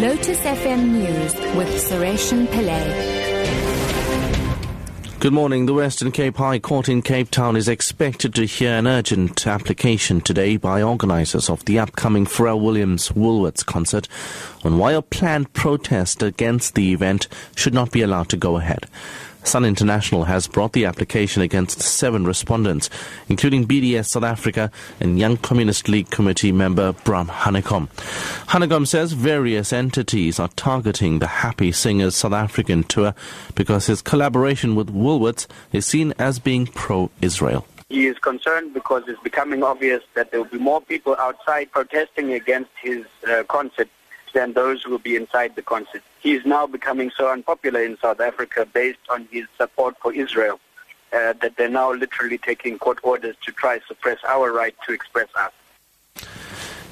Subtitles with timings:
[0.00, 3.18] Lotus FM News with Sureshan Pillay.
[5.18, 5.66] Good morning.
[5.66, 10.20] The Western Cape High Court in Cape Town is expected to hear an urgent application
[10.20, 14.06] today by organisers of the upcoming Pharrell Williams Woolworths concert
[14.62, 17.26] on why a planned protest against the event
[17.56, 18.86] should not be allowed to go ahead.
[19.48, 22.90] Sun International has brought the application against seven respondents,
[23.30, 24.70] including BDS South Africa
[25.00, 27.88] and Young Communist League Committee member Bram Hanekom.
[28.48, 33.14] Hanekom says various entities are targeting the Happy Singers South African tour
[33.54, 37.66] because his collaboration with Woolworths is seen as being pro-Israel.
[37.88, 42.34] He is concerned because it's becoming obvious that there will be more people outside protesting
[42.34, 43.88] against his uh, concert
[44.38, 46.00] than those who will be inside the concert.
[46.20, 50.60] He is now becoming so unpopular in South Africa based on his support for Israel
[51.12, 54.92] uh, that they're now literally taking court orders to try to suppress our right to
[54.92, 55.52] express us.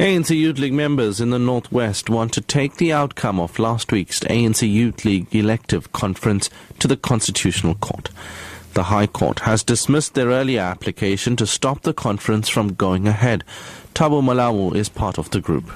[0.00, 4.18] ANC Youth League members in the Northwest want to take the outcome of last week's
[4.20, 6.50] ANC Youth League elective conference
[6.80, 8.10] to the Constitutional Court.
[8.74, 13.44] The High Court has dismissed their earlier application to stop the conference from going ahead.
[13.94, 15.70] Thabo Malawu is part of the group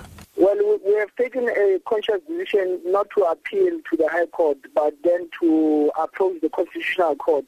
[1.01, 5.91] have taken a conscious decision not to appeal to the High Court, but then to
[5.99, 7.47] approach the Constitutional Court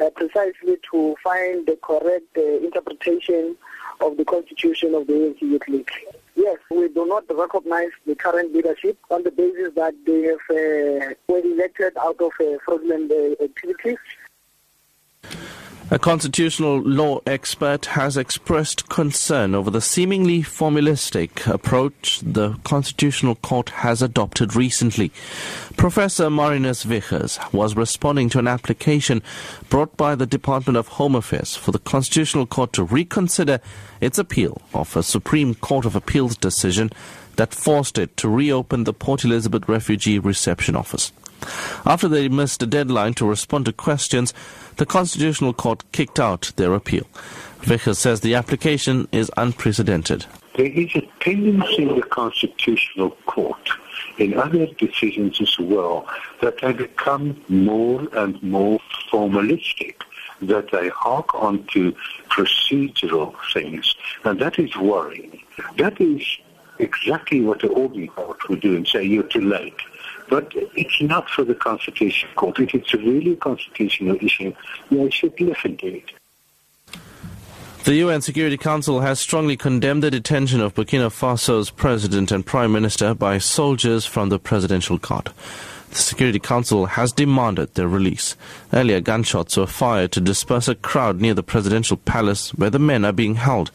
[0.00, 3.56] uh, precisely to find the correct uh, interpretation
[4.00, 5.90] of the Constitution of the ANC Youth League.
[6.36, 11.34] Yes, we do not recognize the current leadership on the basis that they have uh,
[11.36, 13.98] elected out of uh, fraudulent uh, activities
[15.90, 23.70] a constitutional law expert has expressed concern over the seemingly formalistic approach the Constitutional Court
[23.70, 25.10] has adopted recently.
[25.78, 29.22] Professor Marinus Wiechers was responding to an application
[29.70, 33.58] brought by the Department of Home Affairs for the Constitutional Court to reconsider
[34.02, 36.90] its appeal of a Supreme Court of Appeals decision
[37.38, 41.12] that forced it to reopen the Port Elizabeth Refugee Reception Office.
[41.86, 44.34] After they missed a deadline to respond to questions,
[44.76, 47.04] the Constitutional Court kicked out their appeal.
[47.62, 50.26] Wiechers says the application is unprecedented.
[50.56, 53.70] There is a tendency in the Constitutional Court,
[54.18, 56.08] in other decisions as well,
[56.40, 58.80] that they become more and more
[59.12, 59.94] formalistic,
[60.42, 61.94] that they hark on to
[62.30, 65.40] procedural things, and that is worrying.
[65.76, 66.26] That is
[66.78, 69.76] exactly what the ordinary court would do and say you're too late.
[70.28, 72.58] But it's not for the Constitutional Court.
[72.60, 74.54] If it's really a constitutional issue,
[74.90, 76.10] they should listen to it.
[77.84, 82.70] The UN Security Council has strongly condemned the detention of Burkina Faso's president and prime
[82.70, 85.30] minister by soldiers from the presidential guard.
[85.88, 88.36] The Security Council has demanded their release.
[88.74, 93.06] Earlier, gunshots were fired to disperse a crowd near the presidential palace where the men
[93.06, 93.70] are being held.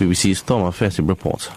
[0.00, 1.48] BBC's Thomas Fessy reports.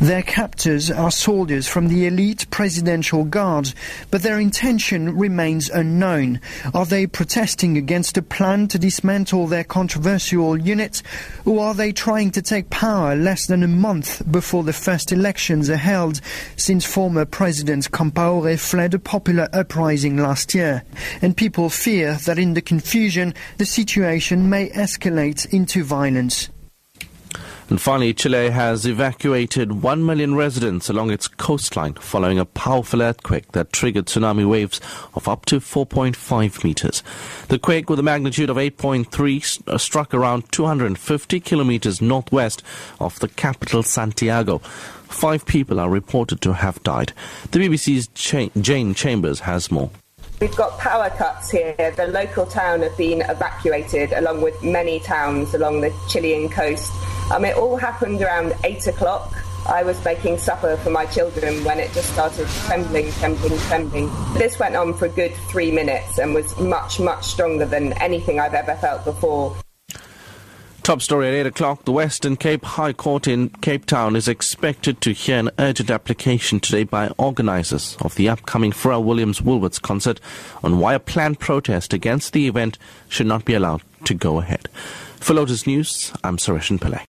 [0.00, 3.74] Their captors are soldiers from the elite presidential guard,
[4.10, 6.40] but their intention remains unknown.
[6.72, 11.02] Are they protesting against a plan to dismantle their controversial unit,
[11.44, 15.68] or are they trying to take power less than a month before the first elections
[15.68, 16.22] are held,
[16.56, 20.82] since former President Compaore fled a popular uprising last year?
[21.20, 26.48] And people fear that in the confusion, the situation may escalate into violence.
[27.68, 33.52] And finally, Chile has evacuated 1 million residents along its coastline following a powerful earthquake
[33.52, 34.80] that triggered tsunami waves
[35.14, 37.02] of up to 4.5 meters.
[37.48, 42.62] The quake, with a magnitude of 8.3, uh, struck around 250 kilometers northwest
[42.98, 44.58] of the capital, Santiago.
[44.58, 47.12] Five people are reported to have died.
[47.50, 48.08] The BBC's
[48.60, 49.90] Jane Chambers has more.
[50.40, 51.74] We've got power cuts here.
[51.76, 56.90] The local town have been evacuated, along with many towns along the Chilean coast.
[57.30, 59.32] Um, it all happened around eight o'clock.
[59.68, 64.10] I was making supper for my children when it just started trembling, trembling, trembling.
[64.34, 68.40] This went on for a good three minutes and was much, much stronger than anything
[68.40, 69.54] I've ever felt before.
[70.82, 71.84] Top story at 8 o'clock.
[71.84, 76.58] The Western Cape High Court in Cape Town is expected to hear an urgent application
[76.58, 80.20] today by organisers of the upcoming Pharrell Williams Woolworths concert
[80.64, 82.76] on why a planned protest against the event
[83.08, 84.68] should not be allowed to go ahead.
[85.20, 87.04] For Lotus News, I'm Suresh Pillay.